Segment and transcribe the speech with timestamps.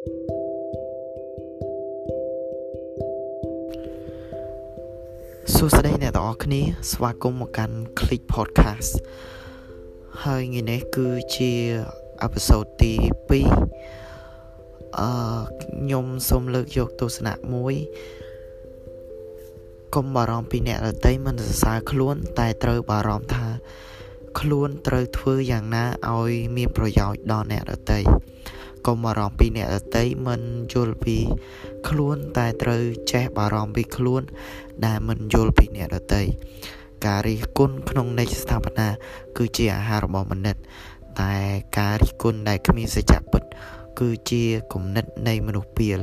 [0.00, 8.92] សួស្តីអ្នកទាំងអស់គ្នា ស្វាគមន៍មកកាន់ Click Podcast
[10.24, 11.52] ហើយថ្ងៃនេះគឺជា
[12.22, 12.92] អេពីសូតទី
[13.28, 13.32] 2
[14.98, 15.12] អឺ
[15.62, 17.74] ខ្ញុំសូមលើកយកទស្សនៈមួយ
[19.94, 23.46] កុំបារម្ភពីអ្នកដទៃមិនសរសើរខ្លួន តែត្រូវបារម្ភថា
[24.40, 28.00] ខ្លួនត្រូវធ្វើយ៉ាងណាឲ្យមានប្រយោជន៍ដល់អ្នកដទៃ
[28.86, 30.40] កុំបារម្ភពីអ្នកដទៃមិន
[30.72, 31.16] យល់ពី
[31.88, 34.22] ខ្លួនតែត្រូវចេះបារម្ភពីខ្លួន
[34.86, 36.22] ដែលមិនយល់ពីអ្នកដទៃ
[37.06, 38.88] ការរិះគន់ក្នុងន័យស្ថាបនា
[39.36, 40.56] គឺជាអាហាររបស់មនិត
[41.20, 41.34] តែ
[41.78, 43.42] ការរិះគន់ដែលគ្មានសច្ចៈពិត
[44.00, 46.00] គឺជាគំនិតនៃមនុស្សពាល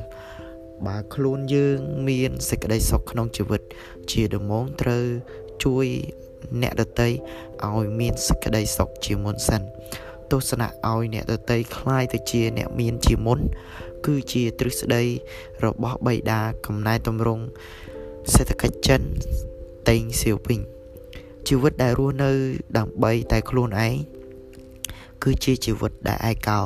[0.86, 3.62] បើខ្លួនយើងមានសេចក្តីសុខក្នុងជីវិត
[4.12, 5.06] ជាដំបូងត្រូវ
[5.64, 5.86] ជួយ
[6.62, 7.10] អ្នកដតី
[7.68, 9.62] ឲ្យមានសេចក្តីសុខជាមុនសិន
[10.31, 13.41] ទស្សនៈឲ្យអ្នកដតីคล้ายទៅជាអ្នកមានជាមុន
[14.07, 15.03] គឺជាទ្រឹស្ដី
[15.65, 17.45] របស់បៃតាកំណែតម្រង់
[18.35, 19.01] សេដ្ឋកិច្ចចិន
[19.89, 20.61] តេងសៀវវិញ
[21.49, 22.31] ជីវិតដែលរស់នៅ
[22.79, 23.95] ដើម្បីតែខ្លួនឯង
[25.23, 26.61] គឺជាជីវិតដែលឯកោ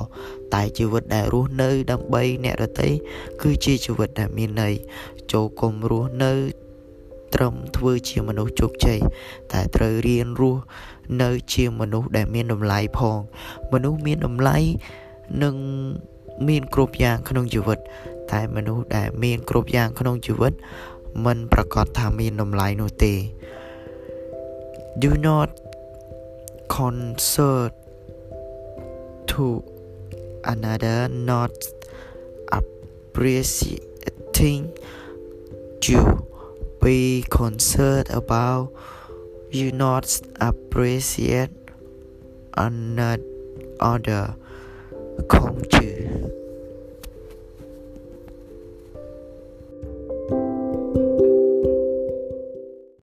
[0.54, 2.88] តែជីវិតដែលរស់នៅដើម្បីអ្នកដទៃ
[3.42, 4.74] គឺជាជីវិតដែលមានន័យ
[5.32, 6.32] ចូលគុំរស់នៅ
[7.35, 8.99] ត្រឹមធ្វើជាមនុស្សជោគជ័យ
[9.51, 10.61] តែត្រូវរៀនរស់
[11.21, 13.17] នៅជាមនុស្សដែលមានតម្លៃផង
[13.73, 14.57] មនុស្សមានតម្លៃ
[15.43, 15.55] នឹង
[16.47, 17.79] មានគ្រប់យ៉ាងក្នុងជីវិត
[18.31, 20.53] តែមនុស្សដែលមានគ្រប់យ៉ាងក្នុងជីវិត
[21.25, 23.13] មិនប្រកាសថាមានតម្លៃនោះទេ
[25.03, 25.49] do not
[26.75, 27.73] concert
[29.31, 29.45] to
[30.53, 30.99] another
[31.31, 31.53] not
[32.59, 34.61] appreciating
[35.87, 36.01] you
[36.81, 38.73] be concerned about
[39.51, 41.51] you not appreciate
[42.57, 44.35] another
[45.29, 46.20] culture